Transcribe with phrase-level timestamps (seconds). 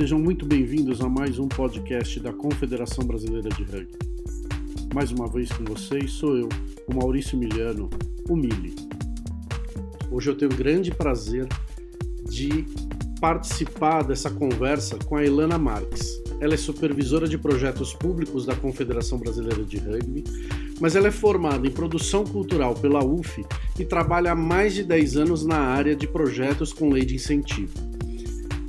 [0.00, 3.98] Sejam muito bem-vindos a mais um podcast da Confederação Brasileira de Rugby.
[4.94, 6.48] Mais uma vez com vocês sou eu,
[6.86, 7.90] o Maurício Miliano,
[8.26, 8.74] o Mili.
[10.10, 11.46] Hoje eu tenho o grande prazer
[12.24, 12.64] de
[13.20, 16.18] participar dessa conversa com a Ilana Marques.
[16.40, 20.24] Ela é supervisora de projetos públicos da Confederação Brasileira de Rugby,
[20.80, 23.44] mas ela é formada em produção cultural pela UF
[23.78, 27.89] e trabalha há mais de 10 anos na área de projetos com lei de incentivo.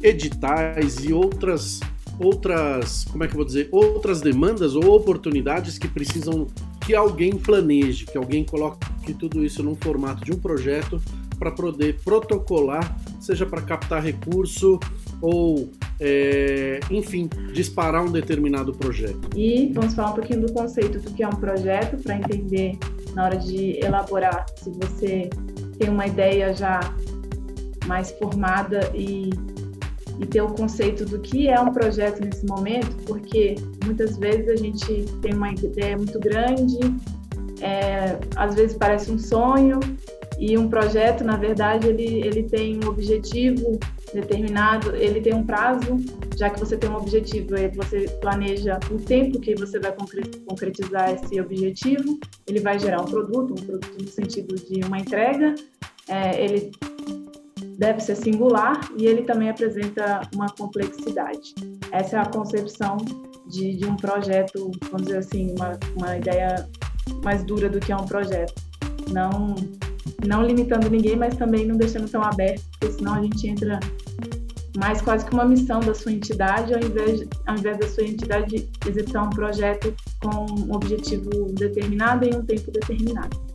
[0.03, 1.79] Editais e outras
[2.19, 6.45] outras, como é que eu vou dizer, outras demandas ou oportunidades que precisam
[6.85, 11.01] que alguém planeje, que alguém coloque tudo isso num formato de um projeto
[11.39, 14.79] para poder protocolar, seja para captar recurso
[15.19, 19.29] ou, é, enfim, disparar um determinado projeto.
[19.35, 22.77] E vamos falar um pouquinho do conceito do que é um projeto, para entender
[23.15, 25.29] na hora de elaborar, se você
[25.77, 26.79] tem uma ideia já
[27.87, 29.31] mais formada e,
[30.21, 34.55] e ter o conceito do que é um projeto nesse momento, porque muitas vezes a
[34.55, 36.77] gente tem uma ideia muito grande,
[37.59, 39.79] é, às vezes parece um sonho,
[40.37, 43.79] e um projeto, na verdade, ele, ele tem um objetivo
[44.13, 45.97] determinado, ele tem um prazo,
[46.35, 49.93] já que você tem um objetivo, você planeja o tempo que você vai
[50.47, 55.53] concretizar esse objetivo, ele vai gerar um produto, um produto no sentido de uma entrega,
[56.07, 56.71] é, ele
[57.81, 61.55] deve ser singular e ele também apresenta uma complexidade.
[61.91, 62.97] Essa é a concepção
[63.47, 66.69] de, de um projeto, vamos dizer assim, uma, uma ideia
[67.23, 68.53] mais dura do que é um projeto.
[69.11, 69.55] Não
[70.25, 73.79] não limitando ninguém, mas também não deixando tão aberto, porque senão a gente entra
[74.77, 78.69] mais quase que uma missão da sua entidade, ao invés, ao invés da sua entidade
[78.87, 83.50] executar um projeto com um objetivo determinado em um tempo determinado.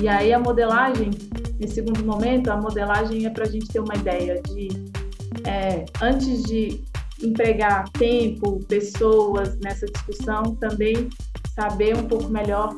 [0.00, 1.10] E aí a modelagem,
[1.58, 4.68] nesse segundo momento, a modelagem é para a gente ter uma ideia de,
[5.46, 6.82] é, antes de
[7.22, 11.08] empregar tempo, pessoas nessa discussão, também
[11.54, 12.74] saber um pouco melhor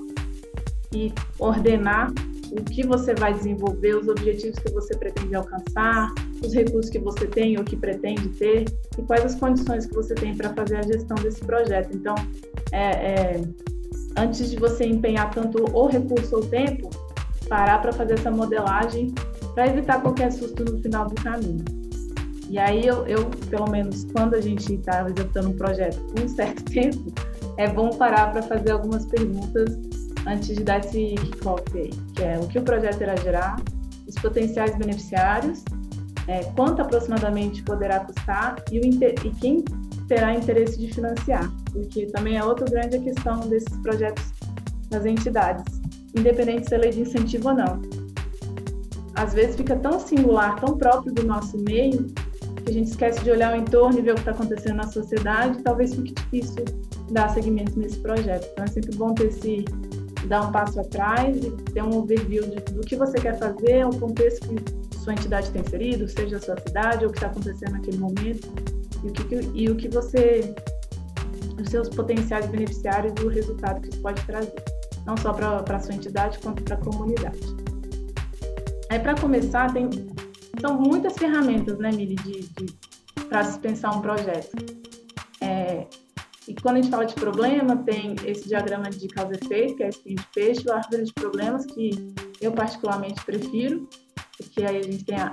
[0.93, 2.13] e ordenar
[2.53, 6.13] o que você vai desenvolver, os objetivos que você pretende alcançar,
[6.45, 8.65] os recursos que você tem ou que pretende ter
[8.97, 11.97] e quais as condições que você tem para fazer a gestão desse projeto.
[11.97, 12.15] Então,
[12.73, 13.41] é, é,
[14.17, 16.89] antes de você empenhar tanto o recurso ou tempo,
[17.49, 19.15] parar para fazer essa modelagem
[19.55, 21.65] para evitar qualquer susto no final do caminho.
[22.49, 26.29] E aí, eu, eu pelo menos, quando a gente está executando um projeto com um
[26.29, 27.13] certo tempo,
[27.57, 29.77] é bom parar para fazer algumas perguntas
[30.27, 33.57] antes de dar esse kickoff aí, que é o que o projeto irá gerar,
[34.07, 35.65] os potenciais beneficiários,
[36.29, 39.65] é, quanto aproximadamente poderá custar e, e quem
[40.09, 44.25] terá interesse de financiar, porque também é outra grande questão desses projetos
[44.91, 45.76] das entidades,
[46.19, 47.83] independente se é lei de incentivo ou não.
[49.15, 52.07] Às vezes fica tão singular, tão próprio do nosso meio,
[52.65, 54.87] que a gente esquece de olhar o entorno e ver o que está acontecendo na
[54.87, 56.65] sociedade, talvez fique difícil
[57.11, 58.49] dar seguimento nesse projeto.
[58.53, 59.65] Então é sempre bom ter esse
[60.27, 63.97] dar um passo atrás e ter um overview de, do que você quer fazer, o
[63.97, 67.73] contexto que sua entidade tem inserido, seja a sua cidade, ou o que está acontecendo
[67.73, 68.49] naquele momento,
[69.05, 70.55] e o que, e o que você,
[71.61, 74.53] os seus potenciais beneficiários e o resultado que isso pode trazer,
[75.07, 77.41] não só para a sua entidade, quanto para a comunidade.
[78.91, 79.89] Aí, para começar, tem,
[80.61, 82.67] são muitas ferramentas, né, Mili, de, de
[83.29, 84.55] para se pensar um projeto.
[85.41, 85.87] É,
[86.49, 89.83] e quando a gente fala de problema, tem esse diagrama de causa e efeito, que
[89.83, 91.91] é espinha de peixe, o árvore de problemas, que
[92.41, 93.89] eu particularmente prefiro,
[94.37, 95.31] porque aí a gente tem a,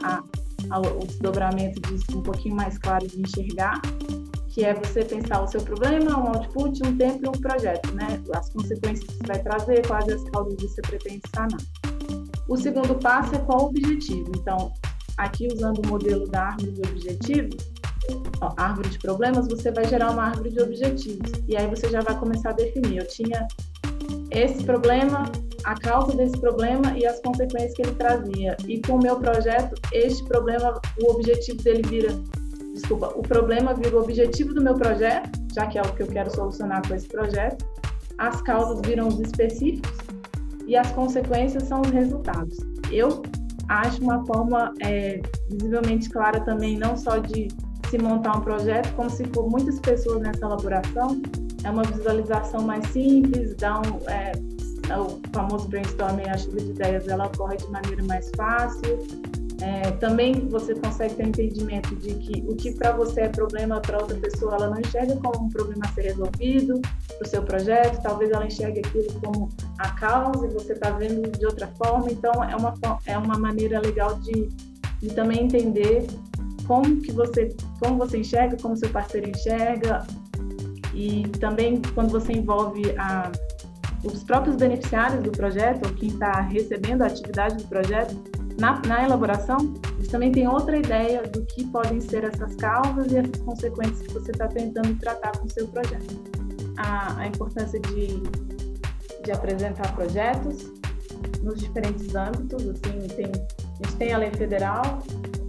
[0.71, 3.79] a, o desdobramento disso um pouquinho mais claro de enxergar,
[4.53, 8.21] que é você pensar o seu problema, um output, um tempo e um projeto, né?
[8.35, 11.59] As consequências que você vai trazer, quais as causas você pretende sanar.
[12.47, 14.31] O segundo passo é qual o objetivo.
[14.37, 14.71] Então,
[15.17, 17.73] aqui usando o modelo da árvore de objetivos,
[18.57, 21.31] árvore de problemas, você vai gerar uma árvore de objetivos.
[21.47, 22.99] E aí você já vai começar a definir.
[22.99, 23.47] Eu tinha
[24.29, 25.23] esse problema,
[25.63, 28.55] a causa desse problema e as consequências que ele trazia.
[28.67, 32.42] E com o meu projeto, este problema, o objetivo dele vira.
[32.73, 36.07] Desculpa, o problema vira o objetivo do meu projeto, já que é o que eu
[36.07, 37.65] quero solucionar com esse projeto.
[38.17, 39.91] As causas viram os específicos
[40.67, 42.57] e as consequências são os resultados.
[42.91, 43.21] Eu
[43.69, 47.47] acho uma forma é, visivelmente clara também, não só de
[47.89, 51.21] se montar um projeto, como se for muitas pessoas nessa elaboração,
[51.63, 54.31] é uma visualização mais simples, dá um, é,
[54.89, 58.97] é o famoso brainstorming, a chuva de ideias, ela ocorre de maneira mais fácil.
[59.63, 63.97] É, também você consegue ter entendimento de que o que para você é problema, para
[63.97, 68.01] outra pessoa ela não enxerga como um problema a ser resolvido para o seu projeto,
[68.03, 72.11] talvez ela enxergue aquilo como a causa e você está vendo de outra forma.
[72.11, 72.73] Então, é uma,
[73.05, 74.49] é uma maneira legal de,
[75.01, 76.07] de também entender
[76.67, 80.05] como que você, como você enxerga, como seu parceiro enxerga,
[80.93, 83.31] e também quando você envolve a,
[84.03, 88.13] os próprios beneficiários do projeto, ou quem está recebendo a atividade do projeto,
[88.63, 93.17] na, na, elaboração, eles também têm outra ideia do que podem ser essas causas e
[93.17, 96.15] essas consequências que você está tentando tratar com o seu projeto.
[96.77, 98.23] A, a importância de,
[99.21, 100.71] de apresentar projetos
[101.41, 104.99] nos diferentes âmbitos, assim, tem, a gente tem a lei federal,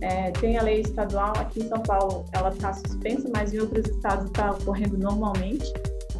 [0.01, 3.87] é, tem a lei estadual, aqui em São Paulo ela está suspensa, mas em outros
[3.87, 5.73] estados está ocorrendo normalmente,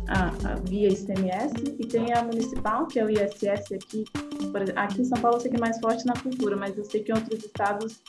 [0.09, 4.05] a, a, via ICMS, e tem a municipal, que é o ISS aqui.
[4.35, 6.85] Exemplo, aqui em São Paulo eu sei que é mais forte na cultura, mas eu
[6.85, 8.01] sei que em outros estados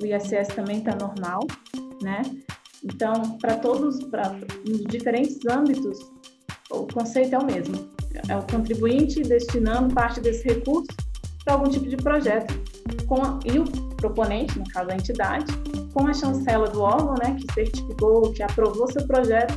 [0.00, 1.40] o ISS também está normal,
[2.02, 2.22] né?
[2.84, 4.36] Então, para todos, para
[4.88, 5.98] diferentes âmbitos,
[6.70, 7.74] o conceito é o mesmo.
[8.28, 10.88] É o contribuinte destinando parte desse recurso
[11.44, 12.54] para algum tipo de projeto.
[13.06, 13.64] Com, e o
[13.96, 15.46] proponente, no caso a entidade,
[15.92, 19.54] com a chancela do órgão, né, que certificou, que aprovou seu projeto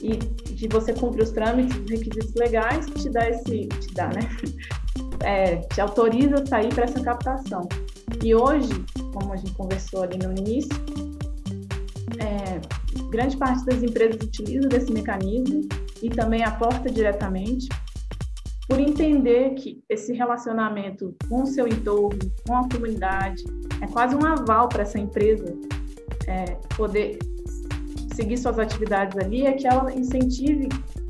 [0.00, 0.18] e
[0.60, 4.20] que você cumpre os trâmites, os requisitos legais, te dá esse, te dá, né,
[5.24, 7.66] é, te autoriza a sair para essa captação.
[8.22, 8.68] E hoje,
[9.14, 10.76] como a gente conversou ali no início,
[12.18, 12.60] é,
[13.08, 15.66] grande parte das empresas utiliza desse mecanismo
[16.02, 17.66] e também aporta diretamente
[18.68, 23.42] por entender que esse relacionamento com o seu entorno, com a comunidade,
[23.80, 25.56] é quase um aval para essa empresa
[26.26, 26.44] é,
[26.76, 27.18] poder
[28.20, 30.68] seguir suas atividades ali, é que ela incentive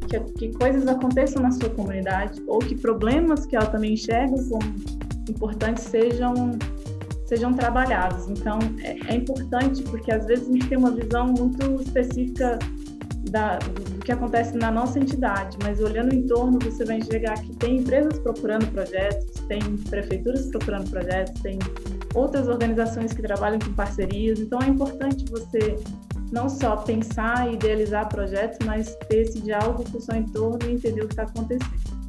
[0.09, 4.63] que, que coisas aconteçam na sua comunidade ou que problemas que ela também enxerga como
[5.29, 6.59] importantes sejam
[7.25, 8.29] sejam trabalhados.
[8.29, 12.59] Então, é, é importante porque às vezes a gente tem uma visão muito específica
[13.31, 17.55] da, do que acontece na nossa entidade, mas olhando em torno, você vai enxergar que
[17.57, 21.57] tem empresas procurando projetos, tem prefeituras procurando projetos, tem
[22.15, 24.41] outras organizações que trabalham com parcerias.
[24.41, 25.77] Então, é importante você
[26.31, 30.73] não só pensar e idealizar projetos, mas ter esse diálogo com o seu entorno e
[30.73, 32.01] entender o que está acontecendo.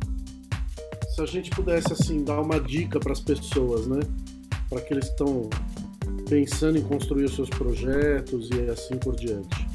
[1.15, 3.99] Se a gente pudesse assim dar uma dica para as pessoas, né,
[4.69, 5.49] para que eles estão
[6.29, 9.71] pensando em construir os seus projetos e assim por diante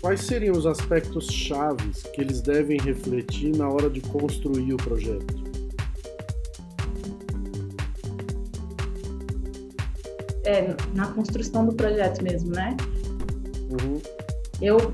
[0.00, 5.48] quais seriam os aspectos chaves que eles devem refletir na hora de construir o projeto?
[10.44, 12.74] É, na construção do projeto mesmo, né?
[13.68, 14.00] Uhum.
[14.60, 14.92] Eu,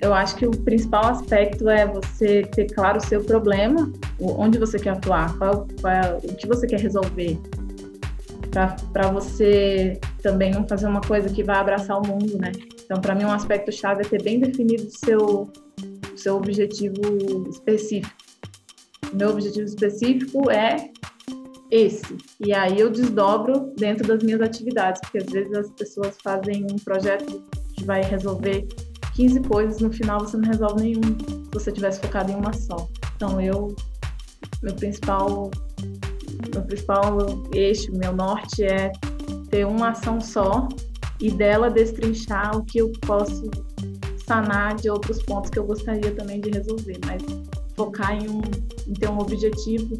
[0.00, 4.78] eu acho que o principal aspecto é você ter claro o seu problema, onde você
[4.78, 7.38] quer atuar, qual, qual é, o que você quer resolver,
[8.50, 12.52] para você também não fazer uma coisa que vai abraçar o mundo, né?
[12.84, 15.50] Então, para mim, um aspecto chave é ter bem definido o seu,
[16.16, 18.14] seu objetivo específico.
[19.12, 20.90] O meu objetivo específico é
[21.70, 22.18] esse.
[22.38, 26.76] E aí eu desdobro dentro das minhas atividades, porque às vezes as pessoas fazem um
[26.76, 27.42] projeto
[27.84, 28.66] vai resolver
[29.14, 32.88] 15 coisas, no final você não resolve nenhum, se você tivesse focado em uma só.
[33.16, 33.74] Então eu
[34.62, 35.50] meu principal
[36.52, 37.18] meu principal
[37.54, 38.92] eixo, meu norte é
[39.50, 40.68] ter uma ação só
[41.20, 43.50] e dela destrinchar o que eu posso
[44.26, 47.22] sanar de outros pontos que eu gostaria também de resolver, mas
[47.76, 48.40] focar em, um,
[48.88, 49.98] em ter um objetivo,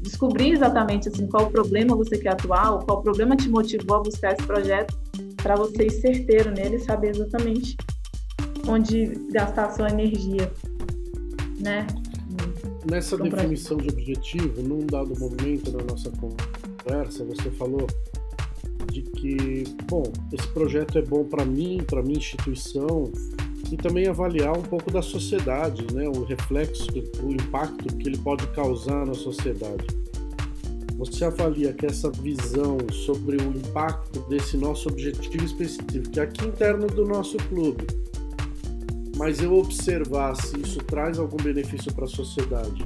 [0.00, 4.32] descobrir exatamente assim qual problema você quer atuar, ou qual problema te motivou a buscar
[4.32, 4.98] esse projeto,
[5.42, 7.76] para você ir certeiro nele e saber exatamente
[8.68, 10.50] onde gastar a sua energia,
[11.58, 11.86] né?
[12.90, 17.86] Nessa definição de objetivo, num dado momento da nossa conversa, você falou
[18.90, 23.10] de que, bom, esse projeto é bom para mim, para minha instituição
[23.70, 26.86] e também avaliar um pouco da sociedade, né, o reflexo,
[27.22, 29.86] o impacto que ele pode causar na sociedade.
[30.98, 36.44] Você avalia que essa visão sobre o impacto desse nosso objetivo específico, que é aqui
[36.44, 37.86] interno do nosso clube,
[39.16, 42.84] mas eu observar se isso traz algum benefício para a sociedade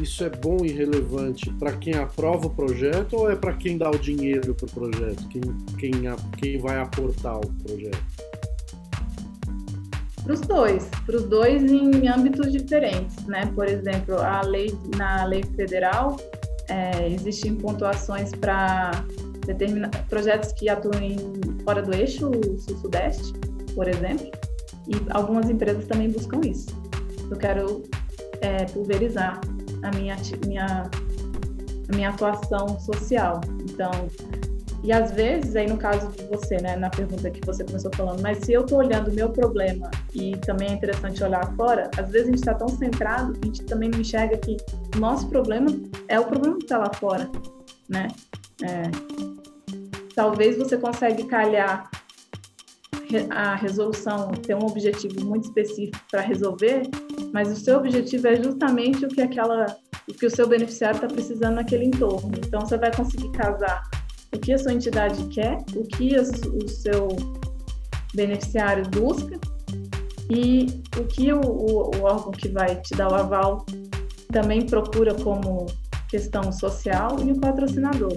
[0.00, 3.90] isso é bom e relevante para quem aprova o projeto ou é para quem dá
[3.90, 5.42] o dinheiro para o projeto, quem,
[5.78, 5.92] quem,
[6.38, 8.02] quem vai aportar o projeto?
[10.24, 13.44] Para os dois, para os dois em âmbitos diferentes, né?
[13.54, 16.16] Por exemplo, a lei na lei federal
[16.68, 18.90] é, existem pontuações para
[20.08, 21.16] projetos que atuem
[21.64, 23.32] fora do eixo sul-sudeste,
[23.74, 24.30] por exemplo,
[24.86, 26.68] e algumas empresas também buscam isso.
[27.30, 27.82] Eu quero
[28.40, 29.40] é, pulverizar
[29.82, 30.16] a minha,
[30.46, 30.90] minha,
[31.90, 33.40] a minha atuação social.
[33.62, 33.90] Então,
[34.82, 38.20] e às vezes, aí no caso de você, né, na pergunta que você começou falando,
[38.20, 42.10] mas se eu estou olhando o meu problema e também é interessante olhar fora, às
[42.10, 44.56] vezes a gente está tão centrado que a gente também não enxerga que
[44.96, 45.68] o nosso problema
[46.08, 47.30] é o problema que está lá fora,
[47.88, 48.08] né?
[48.64, 48.90] É,
[50.16, 51.88] talvez você consegue calhar
[53.30, 56.82] a resolução, ter um objetivo muito específico para resolver,
[57.32, 59.66] mas o seu objetivo é justamente o que aquela,
[60.08, 62.32] o que o seu beneficiário está precisando naquele entorno.
[62.38, 63.82] Então você vai conseguir casar
[64.34, 67.08] o que a sua entidade quer, o que o seu
[68.14, 69.38] beneficiário busca
[70.30, 70.66] e
[70.98, 73.66] o que o, o, órgão que vai te dar o aval
[74.30, 75.66] também procura como
[76.08, 78.14] questão social e o patrocinador.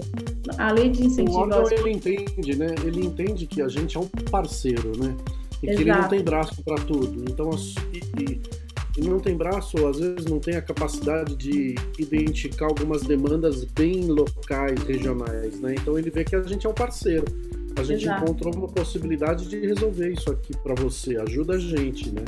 [0.58, 1.38] A lei de incentivo...
[1.38, 2.74] O órgão, ele entende, né?
[2.84, 5.14] Ele entende que a gente é um parceiro, né?
[5.62, 5.76] E Exato.
[5.76, 7.24] que ele não tem braço para tudo.
[7.30, 7.50] Então,
[7.92, 8.40] e, e
[9.00, 14.82] não tem braço, às vezes não tem a capacidade de identificar algumas demandas bem locais,
[14.84, 15.74] regionais, né?
[15.74, 17.24] Então ele vê que a gente é um parceiro.
[17.78, 18.24] A gente Exato.
[18.24, 21.18] encontrou uma possibilidade de resolver isso aqui para você.
[21.18, 22.24] Ajuda a gente, né?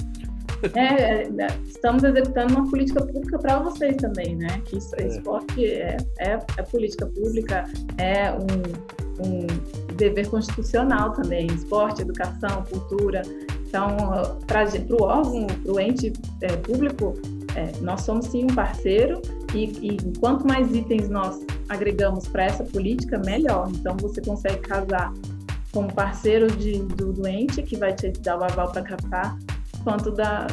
[0.75, 4.61] É, é, estamos executando uma política pública para vocês também, né?
[4.65, 5.07] Que isso, é.
[5.07, 7.65] esporte é, é, é, política pública,
[7.97, 9.47] é um, um
[9.95, 13.23] dever constitucional também, esporte, educação, cultura.
[13.69, 13.97] Então,
[14.47, 17.15] para o órgão, para o ente é, público,
[17.55, 19.21] é, nós somos sim um parceiro
[19.55, 23.71] e, e quanto mais itens nós agregamos para essa política, melhor.
[23.71, 25.13] Então, você consegue casar
[25.71, 29.37] como parceiro de, do doente, que vai te dar o aval para captar
[29.85, 30.47] quanto da,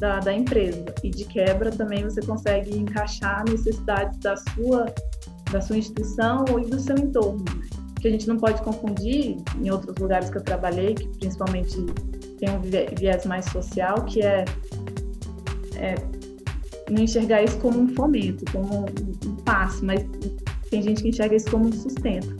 [0.00, 0.84] da, da, empresa.
[1.04, 4.86] E de quebra também você consegue encaixar necessidades da sua,
[5.52, 7.44] da sua instituição ou do seu entorno.
[8.00, 11.76] Que a gente não pode confundir em outros lugares que eu trabalhei, que principalmente
[12.38, 14.44] tem um viés mais social, que é,
[15.76, 15.94] é
[16.90, 18.84] não enxergar isso como um fomento, como um,
[19.28, 20.04] um passo, mas
[20.70, 22.36] tem gente que enxerga isso como um sustento.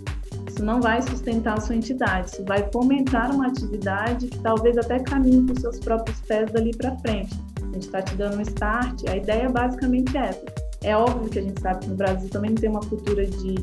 [0.48, 4.98] Isso não vai sustentar a sua entidade, isso vai fomentar uma atividade que talvez até
[5.00, 7.34] caminhe com seus próprios pés dali para frente.
[7.60, 10.44] A gente está te dando um start, a ideia é basicamente essa.
[10.82, 13.54] É óbvio que a gente sabe que no Brasil também tem uma cultura de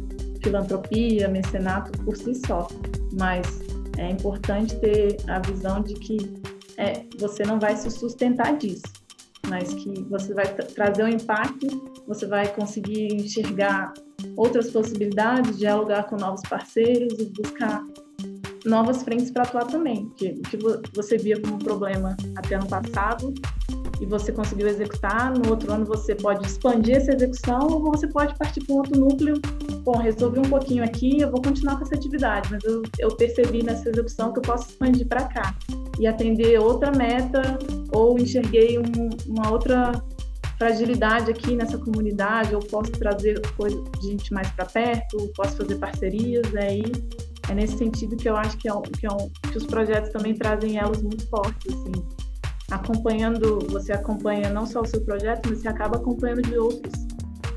[0.43, 2.67] filantropia, mecenato por si só,
[3.17, 3.62] mas
[3.97, 6.17] é importante ter a visão de que
[6.77, 8.83] é, você não vai se sustentar disso,
[9.47, 11.67] mas que você vai trazer um impacto,
[12.07, 13.93] você vai conseguir enxergar
[14.35, 17.83] outras possibilidades, dialogar com novos parceiros e buscar
[18.65, 20.09] novas frentes para atuar também.
[20.17, 20.57] Que, que
[20.93, 23.33] você via como problema até ano passado
[24.01, 28.35] e você conseguiu executar, no outro ano você pode expandir essa execução ou você pode
[28.38, 29.35] partir para um outro núcleo.
[29.83, 33.61] Bom, resolvi um pouquinho aqui, eu vou continuar com essa atividade, mas eu, eu percebi
[33.61, 35.53] nessa execução que eu posso expandir para cá
[35.99, 37.59] e atender outra meta
[37.91, 39.91] ou enxerguei um, uma outra
[40.57, 46.55] fragilidade aqui nessa comunidade, ou posso trazer coisa, gente mais para perto, posso fazer parcerias,
[46.55, 46.83] aí
[47.49, 50.33] é nesse sentido que eu acho que, é que, é um, que os projetos também
[50.33, 51.91] trazem elos muito fortes, assim,
[52.71, 57.02] acompanhando, você acompanha não só o seu projeto, mas você acaba acompanhando de outros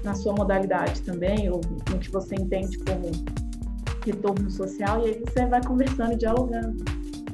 [0.07, 1.61] na sua modalidade também, ou
[1.91, 3.11] no que você entende como
[4.05, 6.85] retorno social, e aí você vai conversando e dialogando.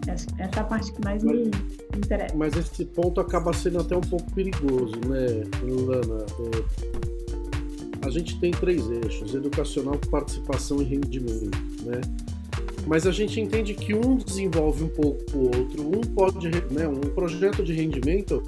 [0.09, 1.51] Essa é a parte que mais me
[1.95, 2.35] interessa.
[2.35, 6.25] Mas esse ponto acaba sendo até um pouco perigoso, né, Lana?
[6.41, 12.01] É, a gente tem três eixos: educacional, participação e rendimento, né?
[12.87, 15.87] Mas a gente entende que um desenvolve um pouco o outro.
[15.87, 18.43] Um pode, né, um projeto de rendimento,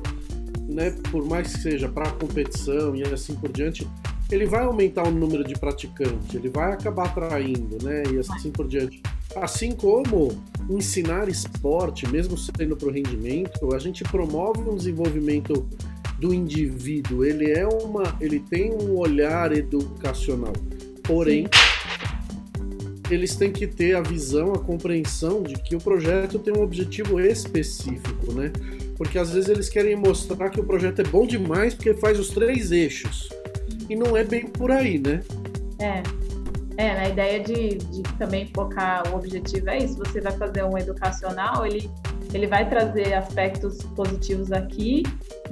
[0.68, 3.86] né, por mais que seja para competição e assim por diante,
[4.30, 8.66] ele vai aumentar o número de praticantes, ele vai acabar atraindo, né, e assim por
[8.66, 9.02] diante.
[9.36, 10.30] Assim como
[10.70, 15.66] ensinar esporte, mesmo sendo para o rendimento, a gente promove um desenvolvimento
[16.18, 17.24] do indivíduo.
[17.24, 20.52] Ele é uma, ele tem um olhar educacional.
[21.02, 21.46] Porém,
[23.10, 27.20] eles têm que ter a visão, a compreensão de que o projeto tem um objetivo
[27.20, 28.50] específico, né?
[28.96, 32.28] Porque às vezes eles querem mostrar que o projeto é bom demais porque faz os
[32.28, 33.28] três eixos.
[33.88, 35.20] E não é bem por aí, né?
[35.78, 36.02] É.
[36.76, 39.96] É, a ideia de, de também focar o objetivo é isso.
[39.96, 41.88] Você vai fazer um educacional, ele,
[42.32, 45.04] ele vai trazer aspectos positivos aqui,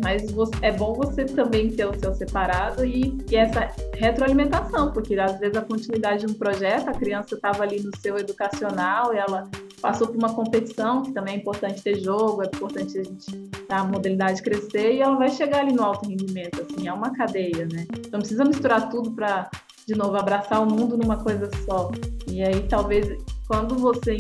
[0.03, 5.15] mas você, é bom você também ter o seu separado e, e, essa retroalimentação, porque
[5.15, 9.49] às vezes a continuidade de um projeto, a criança estava ali no seu educacional ela
[9.83, 13.85] passou por uma competição, que também é importante ter jogo, é importante a gente a
[13.85, 17.87] modalidade crescer e ela vai chegar ali no alto rendimento, assim, é uma cadeia, né?
[18.11, 19.51] Não precisa misturar tudo para
[19.87, 21.91] de novo, abraçar o mundo numa coisa só.
[22.29, 24.17] E aí, talvez, quando você,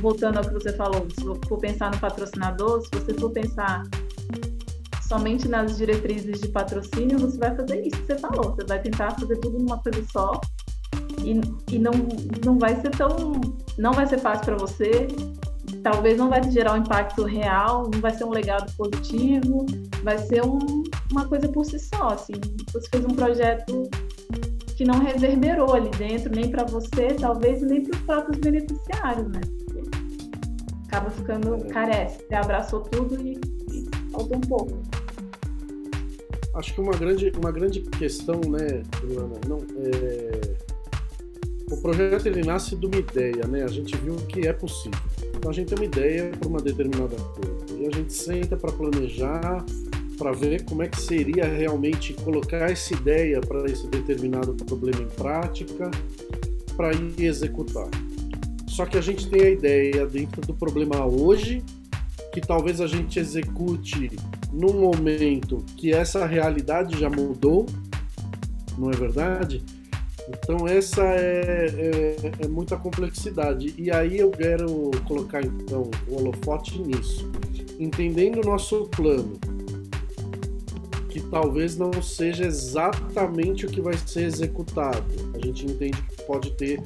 [0.00, 3.82] voltando ao que você falou, se for pensar no patrocinador, se você for pensar
[5.08, 8.54] somente nas diretrizes de patrocínio, você vai fazer isso que você falou.
[8.54, 10.40] Você vai tentar fazer tudo numa coisa só.
[11.24, 11.40] E,
[11.74, 11.92] e não,
[12.44, 13.40] não vai ser tão.
[13.78, 15.08] Não vai ser fácil para você.
[15.82, 19.66] Talvez não vai gerar um impacto real, não vai ser um legado positivo,
[20.02, 20.58] vai ser um,
[21.10, 22.08] uma coisa por si só.
[22.08, 22.34] Assim.
[22.72, 23.88] Você fez um projeto
[24.76, 29.40] que não reverberou ali dentro, nem para você, talvez, nem para os próprios beneficiários, né?
[30.86, 31.68] Acaba ficando, é.
[31.68, 32.18] carece.
[32.26, 34.82] Você abraçou tudo e, e falta um pouco.
[36.54, 40.71] Acho que uma grande, uma grande questão, né, Luana, não, é...
[41.72, 43.64] o projeto ele nasce de uma ideia, né?
[43.64, 44.98] A gente viu que é possível.
[45.34, 48.70] Então a gente tem uma ideia para uma determinada coisa e a gente senta para
[48.70, 49.64] planejar,
[50.18, 55.08] para ver como é que seria realmente colocar essa ideia para esse determinado problema em
[55.08, 55.90] prática,
[56.76, 57.88] para ir executar.
[58.68, 61.62] Só que a gente tem a ideia dentro do problema hoje,
[62.32, 64.10] que talvez a gente execute
[64.52, 67.66] num momento que essa realidade já mudou,
[68.78, 69.62] não é verdade?
[70.28, 73.74] Então essa é, é, é, muita complexidade.
[73.76, 77.30] E aí eu quero colocar então o holofote nisso.
[77.78, 79.38] Entendendo o nosso plano,
[81.08, 85.04] que talvez não seja exatamente o que vai ser executado.
[85.34, 86.80] A gente entende que pode ter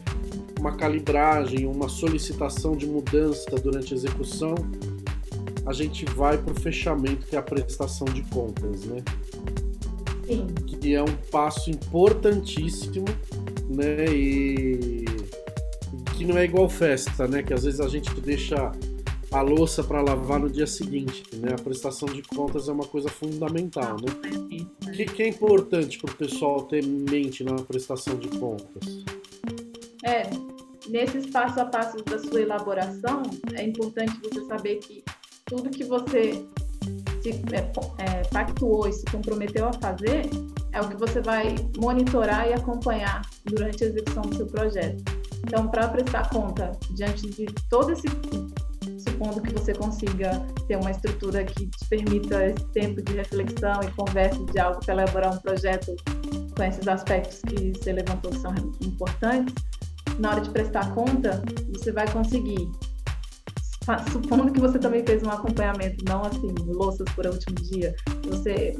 [0.58, 4.54] uma calibragem, uma solicitação de mudança durante a execução,
[5.66, 9.02] a gente vai para o fechamento, que é a prestação de contas, né?
[10.26, 10.46] Sim.
[10.66, 13.04] Que é um passo importantíssimo,
[13.68, 14.06] né?
[14.08, 15.04] E
[16.16, 17.42] que não é igual festa, né?
[17.42, 18.72] Que às vezes a gente deixa
[19.30, 21.54] a louça para lavar no dia seguinte, né?
[21.58, 24.66] A prestação de contas é uma coisa fundamental, né?
[24.86, 29.04] O que, que é importante para o pessoal ter em mente na prestação de contas?
[30.02, 30.22] É,
[30.88, 33.22] nesses passo a passo da sua elaboração,
[33.54, 35.04] é importante você saber que
[35.44, 36.44] tudo que você
[37.26, 40.28] se é, é, pactuou e se comprometeu a fazer
[40.72, 45.02] é o que você vai monitorar e acompanhar durante a execução do seu projeto.
[45.44, 48.06] Então, para prestar conta diante de todo esse
[48.98, 53.90] supondo que você consiga ter uma estrutura que te permita esse tempo de reflexão e
[53.92, 55.96] conversa de algo para elaborar um projeto
[56.54, 59.54] com esses aspectos que você levantou que são importantes,
[60.18, 62.70] na hora de prestar conta, você vai conseguir
[64.10, 67.94] supondo que você também fez um acompanhamento, não assim, louças por último dia,
[68.24, 68.72] você,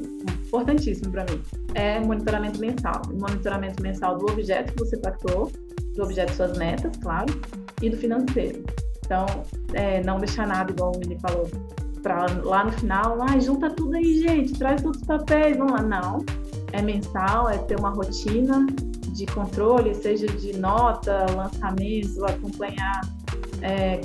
[0.47, 1.41] importantíssimo para mim,
[1.75, 3.01] é monitoramento mensal.
[3.13, 5.51] monitoramento mensal do objeto que você pactou,
[5.95, 7.33] do objeto suas metas, claro,
[7.81, 8.63] e do financeiro.
[9.05, 9.25] Então,
[9.73, 11.49] é, não deixar nada, igual o Mini falou,
[12.03, 15.81] para lá no final, ah, junta tudo aí, gente, traz todos os papéis, vamos lá.
[15.81, 16.25] Não,
[16.73, 18.65] é mensal, é ter uma rotina
[19.13, 23.01] de controle, seja de nota, lançamento, acompanhar
[23.61, 23.99] é,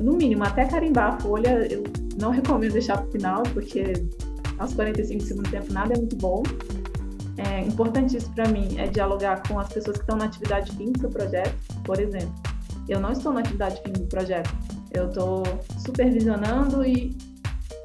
[0.00, 1.84] no mínimo, até carimbar a folha, eu
[2.18, 3.92] não recomendo deixar para o final, porque
[4.58, 6.42] aos 45 do segundo tempo nada é muito bom.
[7.36, 11.00] É, importantíssimo para mim é dialogar com as pessoas que estão na atividade fim do
[11.00, 11.54] seu projeto,
[11.84, 12.32] por exemplo.
[12.88, 14.54] Eu não estou na atividade fim do projeto,
[14.92, 15.42] eu estou
[15.78, 17.16] supervisionando e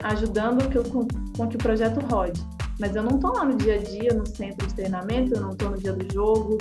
[0.04, 2.42] ajudando que eu, com, com que o projeto rode.
[2.80, 5.52] Mas eu não estou lá no dia a dia, no centro de treinamento, eu não
[5.52, 6.58] estou no dia do jogo,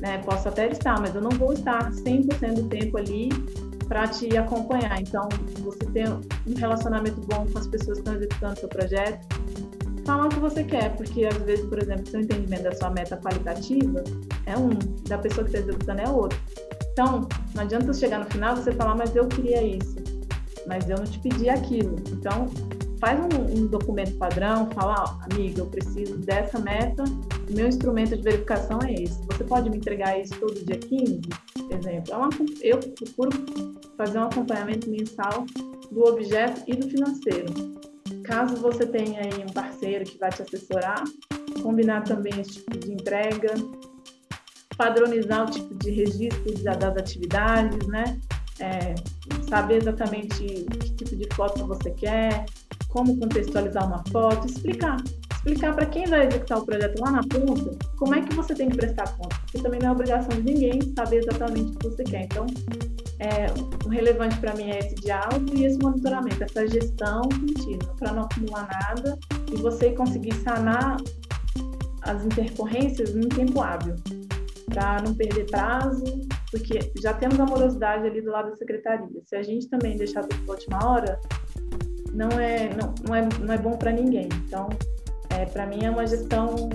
[0.00, 0.18] né?
[0.18, 3.30] posso até estar, mas eu não vou estar 100% do tempo ali
[3.90, 5.00] para te acompanhar.
[5.00, 9.26] Então, você ter um relacionamento bom com as pessoas que estão executando seu projeto,
[10.06, 13.16] falar o que você quer, porque às vezes, por exemplo, seu entendimento da sua meta
[13.16, 14.04] qualitativa
[14.46, 14.70] é um,
[15.08, 16.38] da pessoa que está executando é outro.
[16.92, 19.96] Então, não adianta você chegar no final você falar, mas eu queria isso,
[20.68, 21.96] mas eu não te pedi aquilo.
[22.12, 22.46] Então,
[23.00, 27.02] faz um, um documento padrão, fala, oh, amiga, eu preciso dessa meta,
[27.50, 29.20] meu instrumento de verificação é esse.
[29.26, 31.22] Você pode me entregar isso todo dia 15,
[31.80, 32.12] exemplo?
[32.12, 32.28] É uma,
[32.60, 33.30] eu procuro
[34.00, 35.44] fazer um acompanhamento mensal
[35.92, 37.52] do objeto e do financeiro.
[38.24, 41.04] Caso você tenha aí um parceiro que vai te assessorar,
[41.62, 43.52] combinar também esse tipo de entrega,
[44.74, 48.18] padronizar o tipo de registro das atividades, né?
[48.58, 48.94] É,
[49.48, 52.46] saber exatamente que tipo de foto você quer,
[52.88, 54.96] como contextualizar uma foto, explicar.
[55.34, 58.70] Explicar para quem vai executar o projeto lá na ponta como é que você tem
[58.70, 62.04] que prestar conta, porque também não é obrigação de ninguém saber exatamente o que você
[62.04, 62.24] quer.
[62.24, 62.46] Então,
[63.20, 63.46] é,
[63.84, 68.22] o relevante para mim é esse diálogo e esse monitoramento, essa gestão contínua, para não
[68.22, 69.18] acumular nada
[69.52, 70.96] e você conseguir sanar
[72.02, 73.94] as intercorrências em tempo hábil,
[74.70, 76.02] para não perder prazo,
[76.50, 79.20] porque já temos a morosidade ali do lado da secretaria.
[79.26, 81.20] Se a gente também deixar tudo para última hora,
[82.14, 84.30] não é, não, não é, não é bom para ninguém.
[84.46, 84.70] Então,
[85.28, 86.70] é, para mim é uma gestão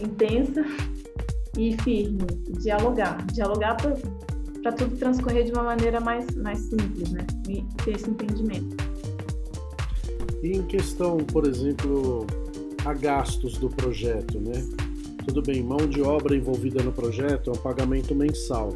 [0.00, 0.64] intensa
[1.58, 2.24] e firme,
[2.58, 3.94] dialogar, dialogar para
[4.72, 7.26] tudo transcorrer de uma maneira mais, mais simples, né?
[7.48, 8.76] E ter esse entendimento.
[10.42, 12.26] E em questão, por exemplo,
[12.84, 14.64] a gastos do projeto, né?
[15.26, 18.74] Tudo bem, mão de obra envolvida no projeto é um pagamento mensal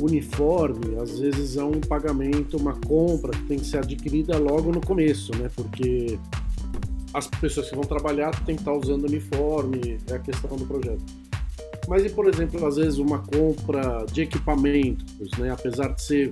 [0.00, 4.80] uniforme, às vezes é um pagamento, uma compra que tem que ser adquirida logo no
[4.80, 5.48] começo, né?
[5.54, 6.18] Porque
[7.14, 11.21] as pessoas que vão trabalhar têm que estar usando uniforme, é a questão do projeto.
[11.88, 15.50] Mas e, por exemplo, às vezes uma compra de equipamentos, né?
[15.50, 16.30] Apesar de ser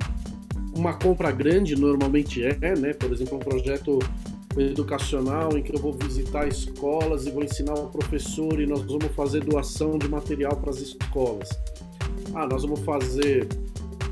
[0.75, 2.93] uma compra grande, normalmente é, né?
[2.95, 3.99] Por exemplo, um projeto
[4.57, 9.07] educacional em que eu vou visitar escolas e vou ensinar o professor e nós vamos
[9.15, 11.49] fazer doação de material para as escolas.
[12.35, 13.47] Ah, nós vamos fazer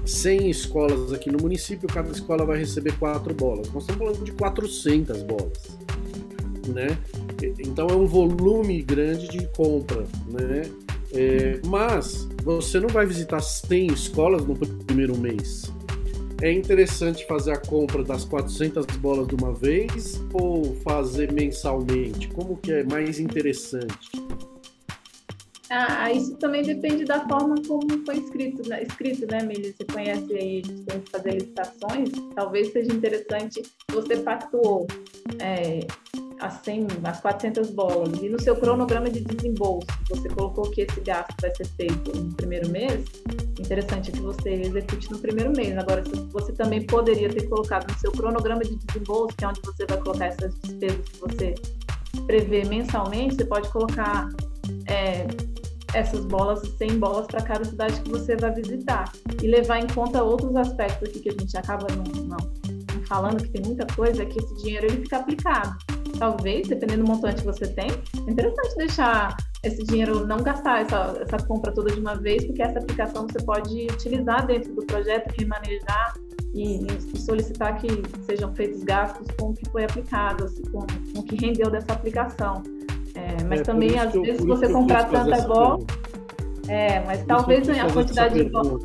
[0.04, 3.70] 100 escolas aqui no município, cada escola vai receber quatro bolas.
[3.72, 5.78] Nós estamos falando de 400 bolas,
[6.68, 6.98] né?
[7.60, 10.62] Então é um volume grande de compra, né?
[11.14, 15.72] É, mas você não vai visitar 100 escolas no primeiro mês
[16.40, 22.28] é interessante fazer a compra das 400 bolas de uma vez ou fazer mensalmente?
[22.28, 24.08] Como que é mais interessante?
[25.70, 28.82] Ah, isso também depende da forma como foi escrito, né?
[28.82, 29.74] escrito, né, Milly?
[29.76, 34.86] Você conhece aí, que fazer licitações, talvez seja interessante, você pactuou
[35.40, 35.80] é,
[36.40, 41.00] as 100, as 400 bolas, e no seu cronograma de desembolso, você colocou que esse
[41.00, 43.04] gasto vai ser feito no primeiro mês,
[43.58, 45.76] interessante que você execute no primeiro mês.
[45.76, 49.84] Agora, você também poderia ter colocado no seu cronograma de desembolso, que é onde você
[49.86, 51.54] vai colocar essas despesas que você
[52.26, 54.28] prevê mensalmente, você pode colocar
[54.88, 55.26] é,
[55.94, 59.10] essas bolas, 100 bolas para cada cidade que você vai visitar.
[59.42, 63.42] E levar em conta outros aspectos aqui que a gente acaba não, não, não falando,
[63.42, 65.76] que tem muita coisa, é que esse dinheiro ele fica aplicado
[66.18, 67.90] talvez, dependendo do montante que você tem,
[68.26, 72.62] é interessante deixar esse dinheiro, não gastar essa, essa compra toda de uma vez, porque
[72.62, 76.14] essa aplicação você pode utilizar dentro do projeto, remanejar
[76.54, 77.88] e, e solicitar que
[78.24, 81.92] sejam feitos gastos com o que foi aplicado, assim, com, com o que rendeu dessa
[81.92, 82.62] aplicação.
[83.14, 85.84] É, mas é, também, às vezes, você comprar tanta bola.
[86.68, 88.78] É, mas talvez a quantidade de bola.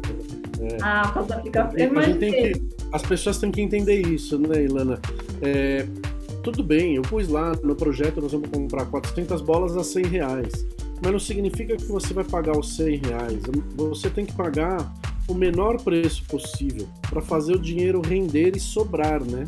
[0.60, 0.78] É.
[0.82, 1.80] Ah, por causa da aplicação.
[2.92, 5.00] As pessoas têm que entender isso, né, Ilana?
[5.42, 5.86] É,
[6.44, 10.52] tudo bem, eu pus lá no projeto, nós vamos comprar 400 bolas a 100 reais.
[11.02, 13.42] Mas não significa que você vai pagar os 100 reais.
[13.76, 14.94] Você tem que pagar
[15.28, 19.48] o menor preço possível para fazer o dinheiro render e sobrar, né?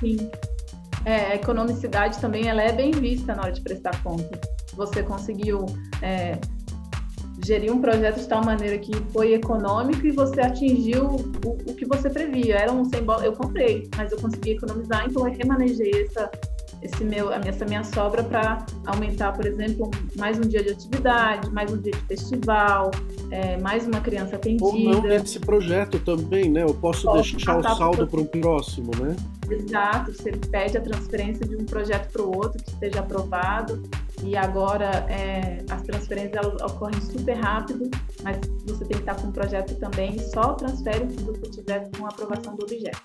[0.00, 0.30] Sim.
[1.04, 4.40] É, a economicidade também ela é bem vista na hora de prestar conta.
[4.74, 5.66] Você conseguiu
[6.00, 6.38] é,
[7.44, 11.06] gerir um projeto de tal maneira que foi econômico e você atingiu
[11.44, 12.56] o, o que você previa.
[12.56, 16.30] Era um sem bola, eu comprei, mas eu consegui economizar, então eu remanejei essa,
[16.80, 21.72] esse meu, essa minha sobra para aumentar, por exemplo, mais um dia de atividade, mais
[21.72, 22.90] um dia de festival,
[23.30, 24.64] é, mais uma criança atendida.
[24.64, 26.62] Ou não nesse projeto também, né?
[26.62, 29.16] Eu posso, posso deixar o saldo para um próximo, né?
[29.50, 33.82] Exato, você pede a transferência de um projeto para o outro que esteja aprovado
[34.24, 37.90] e agora é, as transferências ocorrem super rápido,
[38.22, 42.06] mas você tem que estar com um projeto também só transfere se você tiver com
[42.06, 43.00] aprovação do objeto.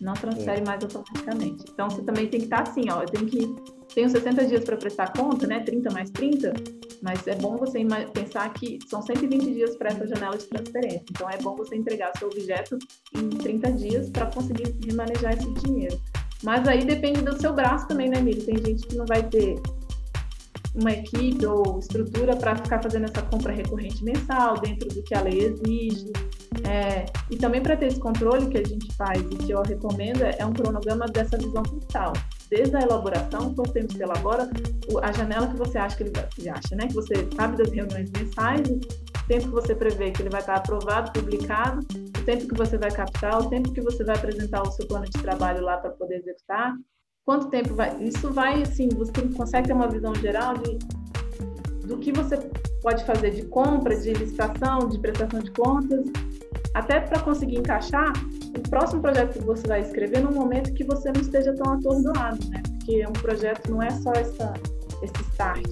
[0.00, 0.64] Não transfere é.
[0.64, 1.64] mais automaticamente.
[1.72, 4.76] Então você também tem que estar assim, ó, eu tenho que tenho 60 dias para
[4.76, 5.60] prestar conta, né?
[5.60, 6.52] 30 mais 30,
[7.00, 7.78] mas é bom você
[8.12, 11.04] pensar que são 120 dias para essa janela de transferência.
[11.10, 12.76] Então é bom você entregar seu objeto
[13.14, 16.00] em 30 dias para conseguir remanejar esse dinheiro.
[16.42, 18.42] Mas aí depende do seu braço também, né, Miri?
[18.42, 19.54] Tem gente que não vai ter
[20.74, 25.20] uma equipe ou estrutura para ficar fazendo essa compra recorrente mensal dentro do que a
[25.20, 26.12] lei exige.
[26.66, 30.22] É, e também para ter esse controle que a gente faz e que eu recomendo
[30.22, 32.12] é um cronograma dessa visão fiscal.
[32.48, 34.48] Desde a elaboração, tempo você elabora,
[35.02, 36.86] a janela que você acha que ele vai, acha, né?
[36.86, 40.56] Que você sabe das reuniões mensais, o tempo que você prevê que ele vai estar
[40.56, 44.70] aprovado, publicado, o tempo que você vai captar, o tempo que você vai apresentar o
[44.70, 46.74] seu plano de trabalho lá para poder executar,
[47.24, 47.96] quanto tempo vai.
[48.00, 50.78] Isso vai, assim, você consegue ter uma visão geral de,
[51.86, 52.36] do que você
[52.82, 56.04] pode fazer de compra, de licitação, de prestação de contas,
[56.74, 58.12] até para conseguir encaixar
[58.56, 62.38] o próximo projeto que você vai escrever num momento que você não esteja tão atordoado,
[62.50, 62.62] né?
[62.68, 64.52] Porque um projeto não é só essa,
[65.02, 65.66] esse start,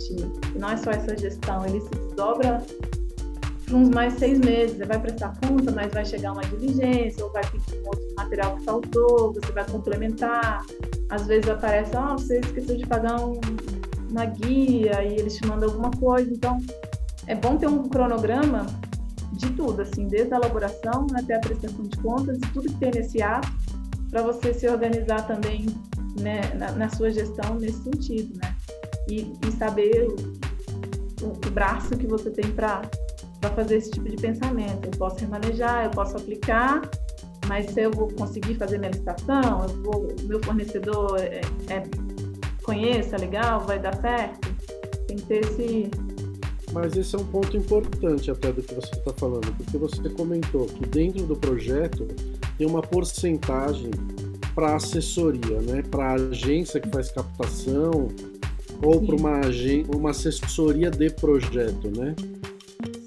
[0.58, 2.62] não é só essa gestão, ele se desdobra
[3.70, 7.42] uns mais seis meses, você vai prestar conta, mas vai chegar uma diligência, ou vai
[7.50, 10.64] pedir um outro material que faltou, você vai complementar,
[11.12, 13.38] às vezes aparece, ah, você esqueceu de pagar um,
[14.10, 16.32] uma guia e eles te mandam alguma coisa.
[16.32, 16.58] Então,
[17.26, 18.64] é bom ter um cronograma
[19.34, 22.92] de tudo, assim, desde a elaboração até a prestação de contas e tudo que tem
[22.94, 23.46] nesse ato,
[24.10, 25.66] para você se organizar também
[26.18, 28.56] né, na, na, sua gestão nesse sentido, né?
[29.06, 30.08] E, e saber
[31.20, 32.80] o, o, braço que você tem para
[33.54, 34.86] fazer esse tipo de pensamento.
[34.86, 36.80] Eu posso remanejar, eu posso aplicar
[37.48, 41.82] mas se eu vou conseguir fazer minha licitação, eu vou, meu fornecedor é, é,
[42.62, 44.48] conheça, legal, vai dar certo.
[45.06, 45.90] Tem que ter esse.
[46.72, 50.66] Mas esse é um ponto importante até do que você está falando, porque você comentou
[50.66, 52.08] que dentro do projeto
[52.56, 53.90] tem uma porcentagem
[54.54, 55.82] para assessoria, né?
[55.82, 58.08] Para a agência que faz captação
[58.82, 59.40] ou para uma,
[59.94, 62.14] uma assessoria de projeto, né?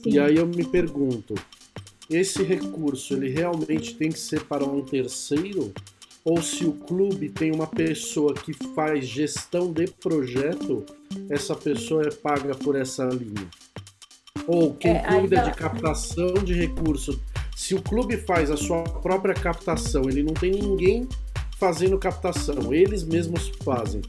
[0.04, 0.12] Sim.
[0.12, 1.34] E aí eu me pergunto,
[2.10, 5.74] esse recurso ele realmente tem que ser para um terceiro?
[6.24, 10.84] Ou se o clube tem uma pessoa que faz gestão de projeto,
[11.30, 13.48] essa pessoa é paga por essa linha?
[14.48, 17.18] Ou quem é, cuida de captação de recursos,
[17.56, 21.08] se o clube faz a sua própria captação, ele não tem ninguém
[21.58, 24.02] fazendo captação, eles mesmos fazem.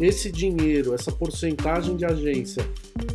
[0.00, 2.64] Esse dinheiro, essa porcentagem de agência,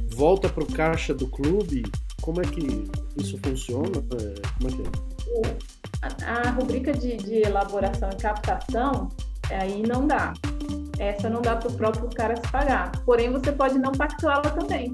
[0.10, 1.84] volta para o caixa do clube?
[2.24, 3.98] Como é que isso funciona?
[3.98, 6.26] É, como é que é?
[6.26, 9.10] A, a rubrica de, de elaboração e captação,
[9.52, 10.34] aí não dá.
[11.00, 12.92] Essa não dá para o próprio cara se pagar.
[13.04, 14.90] Porém, você pode não pactuá-la também.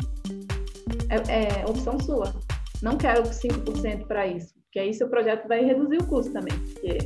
[1.10, 2.34] É, é opção sua.
[2.82, 4.56] Não quero 5% para isso.
[4.64, 6.58] Porque aí seu projeto vai reduzir o custo também.
[6.58, 6.98] Porque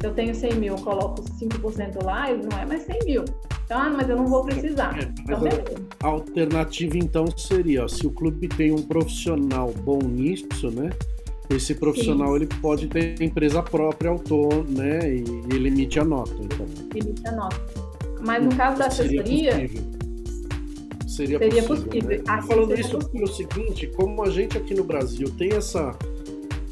[0.00, 3.24] se eu tenho 100 mil, eu coloco 5% lá, ele não é mais 100 mil.
[3.70, 4.98] Então, ah, mas eu não vou precisar.
[4.98, 5.38] É, então,
[6.02, 10.90] a alternativa, então, seria, ó, se o clube tem um profissional bom nisso, né?
[11.48, 12.34] Esse profissional Sim.
[12.34, 14.98] ele pode ter empresa própria, autor, né?
[15.14, 16.34] E, e ele emite a nota.
[16.42, 16.66] Então.
[16.96, 17.56] Emite a nota.
[18.20, 19.52] Mas no caso da assessoria.
[21.06, 21.90] Seria, seria possível.
[21.92, 22.24] possível né?
[22.26, 23.08] assim, Falando isso possível.
[23.12, 25.96] pelo seguinte, como a gente aqui no Brasil tem essa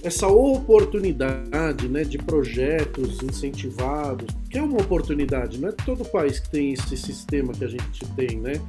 [0.03, 6.51] essa oportunidade né, de projetos incentivados, que é uma oportunidade, não é todo país que
[6.51, 8.61] tem esse sistema que a gente tem, né?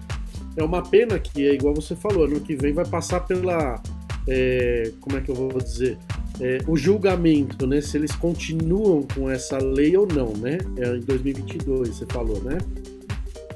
[0.58, 3.82] É uma pena que, é igual você falou, ano que vem vai passar pela.
[4.28, 5.98] É, como é que eu vou dizer?
[6.42, 7.82] É, o julgamento, né?
[7.82, 10.58] Se eles continuam com essa lei ou não, né?
[10.78, 12.58] É em 2022, você falou, né?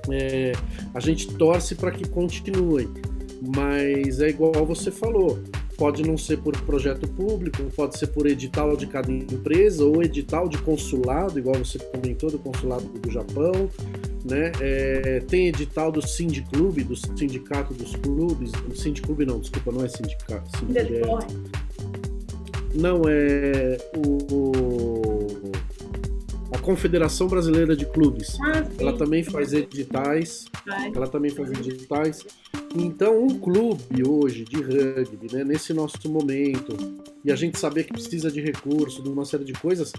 [0.09, 0.51] É,
[0.93, 2.89] a gente torce para que continuem,
[3.55, 5.39] mas é igual você falou
[5.77, 10.47] Pode não ser por projeto público, pode ser por edital de cada empresa ou edital
[10.47, 13.69] de consulado, igual você comentou, do consulado do Japão.
[14.23, 14.51] Né?
[14.61, 18.51] É, tem edital do Sindiclube, do Sindicato dos Clubes.
[18.75, 20.57] Sindiclube não, desculpa, não é sindicato.
[20.57, 21.63] sindicato é,
[22.73, 25.51] não, é o,
[26.51, 28.37] a Confederação Brasileira de Clubes.
[28.41, 30.45] Ah, ela também faz editais.
[30.95, 32.25] Ela também faz editais.
[32.75, 36.75] Então, um clube hoje de rugby, né, nesse nosso momento,
[37.23, 39.93] e a gente saber que precisa de recurso, de uma série de coisas,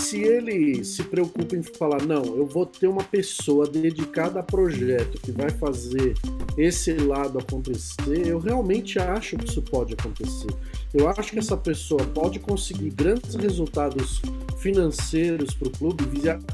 [0.00, 5.20] se ele se preocupa em falar, não, eu vou ter uma pessoa dedicada a projeto
[5.20, 6.14] que vai fazer
[6.56, 10.48] esse lado acontecer, eu realmente acho que isso pode acontecer.
[10.94, 14.22] Eu acho que essa pessoa pode conseguir grandes resultados
[14.58, 16.04] financeiros para o clube,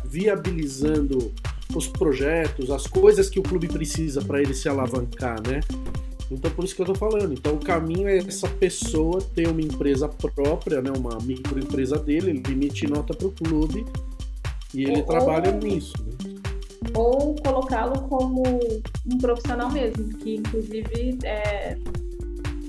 [0.05, 1.33] viabilizando
[1.75, 5.61] os projetos, as coisas que o clube precisa para ele se alavancar, né?
[6.31, 7.33] Então por isso que eu tô falando.
[7.33, 12.43] Então o caminho é essa pessoa ter uma empresa própria, né, uma microempresa dele, ele
[12.51, 13.85] emite nota para o clube
[14.73, 15.95] e ele ou, trabalha nisso.
[16.05, 16.35] Né?
[16.95, 21.77] Ou colocá-lo como um profissional mesmo, que inclusive é,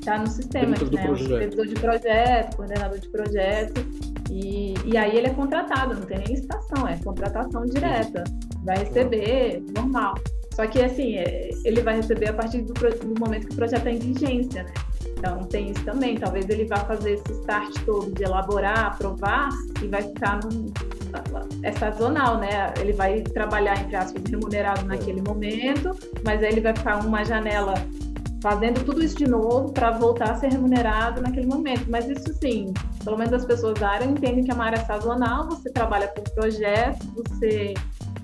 [0.03, 1.17] tá no sistema, Dentro né?
[1.17, 3.85] Supervisor de projeto, coordenador de projeto.
[4.31, 8.23] E, e aí ele é contratado, não tem nem licitação, é contratação direta
[8.65, 10.15] vai receber, normal.
[10.55, 13.87] Só que, assim, é, ele vai receber a partir do, do momento que o projeto
[13.87, 14.73] está em vigência, né?
[15.17, 16.15] Então, tem isso também.
[16.17, 19.49] Talvez ele vá fazer esse start todo de elaborar, aprovar
[19.81, 20.71] e vai ficar num.
[21.61, 22.73] É sazonal, né?
[22.79, 25.91] Ele vai trabalhar, entre aspas, remunerado naquele momento,
[26.23, 27.73] mas aí ele vai ficar uma janela
[28.41, 31.85] fazendo tudo isso de novo para voltar a ser remunerado naquele momento.
[31.89, 35.49] Mas isso sim, pelo menos as pessoas da área entendem que é uma área sazonal,
[35.49, 37.73] você trabalha por projeto, você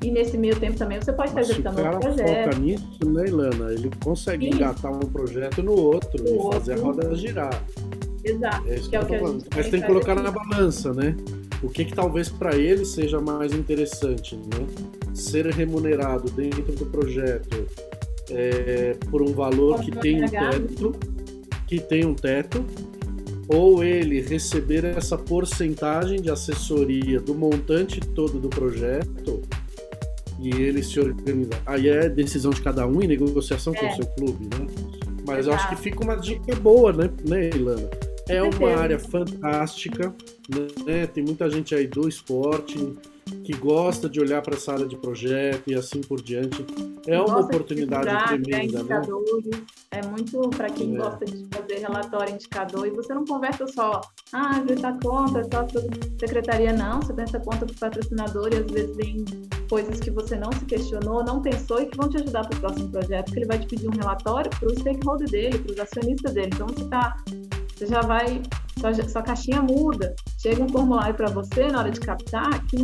[0.04, 2.30] e nesse meio tempo também você pode estar executando outro projeto.
[2.30, 3.72] O foca nisso, né, Ilana?
[3.72, 4.56] Ele consegue Sim.
[4.56, 6.60] engatar um projeto no outro o e outro.
[6.60, 7.64] fazer a roda girar.
[8.24, 8.68] Exato.
[8.68, 9.20] É isso que, é o que
[9.56, 11.16] Mas tem que colocar na balança, né?
[11.62, 14.66] O que, que talvez para ele seja mais interessante, né?
[15.14, 17.68] Ser remunerado dentro do projeto
[18.32, 20.96] é, por um valor que tem um teto,
[21.68, 22.66] que tem um teto,
[23.48, 29.42] ou ele receber essa porcentagem de assessoria do montante todo do projeto
[30.42, 31.52] e ele se organiza.
[31.66, 33.78] Aí é decisão de cada um e negociação é.
[33.78, 34.68] com o seu clube, né?
[35.26, 35.50] Mas Exato.
[35.50, 37.90] eu acho que fica uma dica boa, né, né Ilana?
[38.28, 40.14] É uma área fantástica,
[40.86, 41.06] né?
[41.08, 42.78] Tem muita gente aí do esporte
[43.44, 46.66] que gosta de olhar para essa área de projeto e assim por diante.
[47.08, 49.02] É uma oportunidade tremenda, né?
[49.92, 50.98] É muito para quem é.
[50.98, 54.02] gosta de fazer relatório, indicador, e você não conversa só,
[54.34, 55.82] ah, prestar conta, só para
[56.20, 57.02] secretaria, não.
[57.02, 59.26] Você presta conta para o patrocinador e às vezes vem
[59.72, 62.60] coisas que você não se questionou, não pensou e que vão te ajudar para o
[62.60, 65.80] próximo projeto, porque ele vai te pedir um relatório para o stakeholder dele, para os
[65.80, 66.50] acionistas dele.
[66.54, 67.16] Então você tá,
[67.74, 68.42] você já vai,
[68.78, 72.76] sua, sua caixinha muda, chega um formulário para você na hora de captar que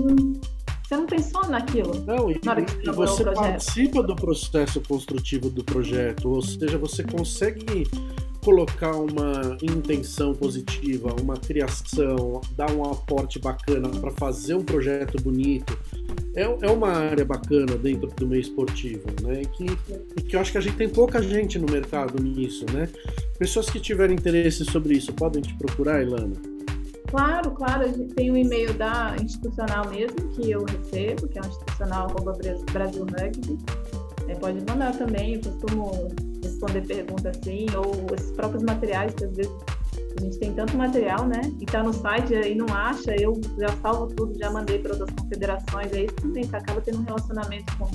[0.88, 1.94] você não pensou naquilo.
[2.06, 2.40] Não, e,
[2.86, 7.86] e você participa do processo construtivo do projeto, ou seja, você consegue
[8.46, 15.78] colocar uma intenção positiva, uma criação, dar um aporte bacana para fazer um projeto bonito,
[16.38, 19.42] é, é uma área bacana dentro do meio esportivo, né?
[19.54, 19.66] Que,
[20.22, 22.88] que eu acho que a gente tem pouca gente no mercado nisso, né?
[23.40, 26.36] Pessoas que tiverem interesse sobre isso, podem te procurar, Ilana?
[27.08, 32.08] Claro, claro, tem um e-mail da institucional mesmo que eu recebo, que é o institucional
[32.72, 33.58] Brasil Rugby.
[34.28, 36.10] É, pode mandar também, eu costumo
[36.44, 39.52] responder perguntas assim, ou esses próprios materiais, que às vezes
[40.18, 41.42] a gente tem tanto material, né?
[41.60, 45.10] E tá no site e não acha, eu já salvo tudo, já mandei para outras
[45.12, 47.90] confederações, aí também você acaba tendo um relacionamento com,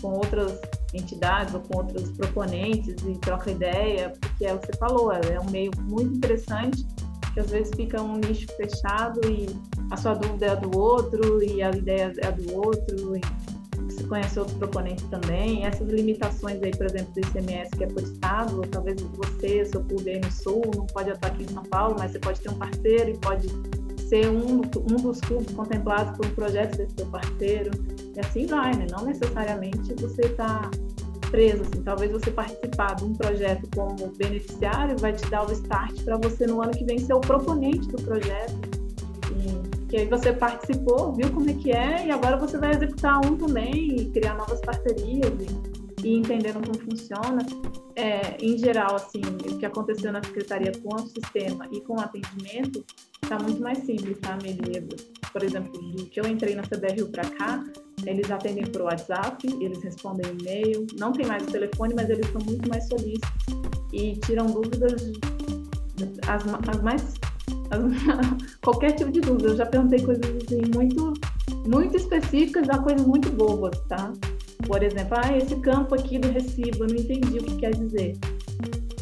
[0.00, 0.60] com outras
[0.92, 5.40] entidades ou com outros proponentes e troca ideia, porque é o que você falou, é
[5.40, 6.86] um meio muito interessante
[7.32, 9.48] que às vezes fica um nicho fechado e
[9.90, 13.16] a sua dúvida é a do outro e a ideia é a do outro.
[13.16, 13.20] E
[14.12, 15.64] conhece outros proponentes também.
[15.64, 20.10] Essas limitações aí, por exemplo, do ICMS que é por estado, talvez você, seu clube
[20.10, 22.58] aí no Sul, não pode atuar aqui em São Paulo, mas você pode ter um
[22.58, 23.48] parceiro e pode
[24.06, 27.70] ser um, um dos clubes contemplados por um projeto desse seu parceiro.
[28.14, 28.86] E assim vai, né?
[28.90, 30.70] Não necessariamente você está
[31.30, 31.62] preso.
[31.62, 36.18] Assim, talvez você participar de um projeto como beneficiário vai te dar o start para
[36.18, 38.71] você no ano que vem ser o proponente do projeto.
[39.92, 43.36] Que aí você participou, viu como é que é, e agora você vai executar um
[43.36, 47.44] também e criar novas parcerias e, e entendendo como funciona.
[47.94, 52.00] É, em geral, assim, o que aconteceu na secretaria com o sistema e com o
[52.00, 52.82] atendimento
[53.22, 54.82] está muito mais simples, tá, Melia?
[55.30, 57.62] Por exemplo, do que eu entrei na CBRU para cá,
[58.06, 62.40] eles atendem por WhatsApp, eles respondem e-mail, não tem mais o telefone, mas eles são
[62.46, 63.28] muito mais solícitos
[63.92, 65.12] e tiram dúvidas,
[66.26, 67.12] as, as mais.
[68.62, 69.48] Qualquer tipo de dúvida.
[69.48, 71.12] Eu já perguntei coisas assim, muito,
[71.66, 74.12] muito específicas a coisas muito bobas, tá?
[74.66, 78.16] Por exemplo, ah, esse campo aqui do recibo, eu não entendi o que quer dizer.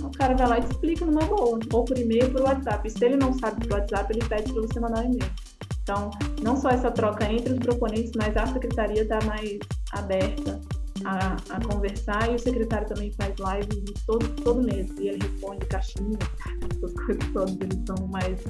[0.03, 2.87] O cara vai lá e explica numa boa, ou por e-mail ou por WhatsApp.
[2.87, 5.31] E se ele não sabe por WhatsApp, ele pede para você mandar um e-mail.
[5.83, 6.11] Então,
[6.43, 9.59] não só essa troca entre os proponentes, mas a secretaria está mais
[9.93, 10.61] aberta
[11.05, 15.67] a, a, conversar e o secretário também faz lives todo, todo mês e ele responde
[15.67, 16.19] caixinha,
[16.73, 18.41] essas coisas todas, eles são mais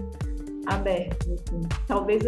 [0.66, 1.28] abertos.
[1.28, 1.60] Assim.
[1.86, 2.22] Talvez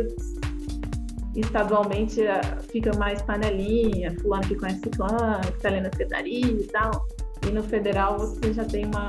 [1.35, 6.67] estadualmente eh, fica mais panelinha, fulano que conhece fulano, que está ali na secretaria e
[6.69, 7.07] tal.
[7.47, 9.07] E no federal você já tem uma,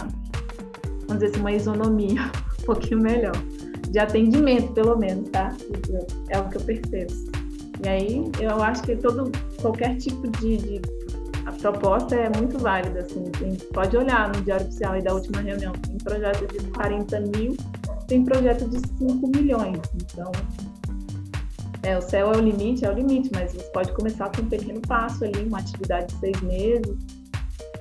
[1.07, 3.35] vamos dizer assim, uma isonomia um pouquinho melhor
[3.89, 5.55] de atendimento, pelo menos, tá?
[6.29, 7.13] É o que eu percebo.
[7.85, 10.81] E aí, eu acho que todo, qualquer tipo de, de
[11.63, 15.97] proposta é muito válida, assim, tem, pode olhar no Diário Oficial da última reunião, tem
[15.97, 17.55] projeto de 40 mil,
[18.05, 20.29] tem projeto de 5 milhões, então
[21.83, 24.49] é, o céu é o limite, é o limite, mas você pode começar com um
[24.49, 26.97] pequeno passo ali, uma atividade de seis meses,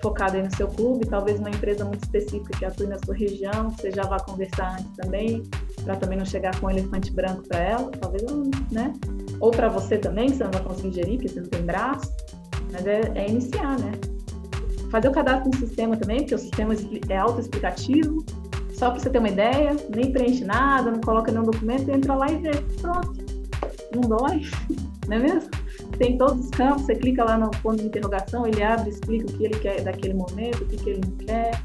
[0.01, 3.71] focada aí no seu clube, talvez uma empresa muito específica que atue na sua região,
[3.71, 5.42] você já vá conversar antes também,
[5.83, 8.23] para também não chegar com um elefante branco para ela, talvez,
[8.71, 8.92] né?
[9.40, 12.12] Ou para você também, que você não vai conseguir gerir, porque você não tem braço,
[12.73, 13.93] mas é, é iniciar, né?
[14.91, 16.75] Fazer o cadastro no sistema também, porque o sistema
[17.09, 18.25] é autoexplicativo,
[18.75, 22.31] só para você ter uma ideia, nem preenche nada, não coloca nenhum documento, entra lá
[22.31, 23.15] e vê, pronto,
[23.95, 24.43] não dói,
[25.09, 25.51] não é mesmo?
[25.99, 29.33] tem todos os campos, você clica lá no ponto de interrogação, ele abre, explica o
[29.33, 31.63] que ele quer daquele momento, o que, que ele não quer,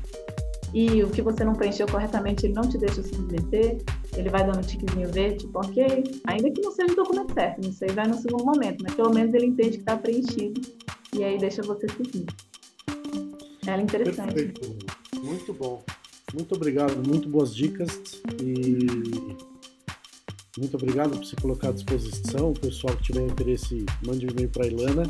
[0.74, 3.78] e o que você não preencheu corretamente, ele não te deixa submeter,
[4.16, 7.68] ele vai dando um tiquezinho verde, tipo, ok, ainda que não seja o documento certo,
[7.68, 10.62] isso aí vai no segundo momento, mas pelo menos ele entende que está preenchido,
[11.18, 12.26] e aí deixa você seguir.
[13.66, 14.34] Ela é interessante.
[14.34, 14.78] Perfeito.
[15.22, 15.84] Muito bom.
[16.34, 19.38] Muito obrigado, muito boas dicas e
[20.58, 22.50] muito obrigado por se colocar à disposição.
[22.50, 25.04] O pessoal que tiver interesse, mande um e-mail para a Ilana.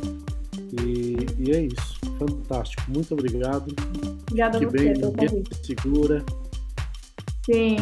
[0.84, 1.98] E, e, é isso.
[2.20, 2.84] Fantástico.
[2.90, 3.74] Muito obrigado.
[4.24, 6.24] Obrigada a você bem, segura.
[7.46, 7.78] Sim,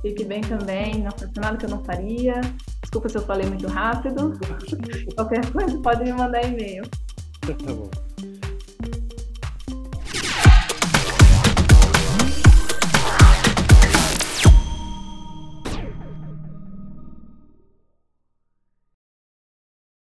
[0.00, 1.02] fique bem também.
[1.02, 2.40] Não faça nada que eu não faria.
[2.80, 4.32] Desculpa se eu falei muito rápido.
[5.14, 6.82] Qualquer coisa pode me mandar e-mail.
[7.66, 8.11] Tá bom.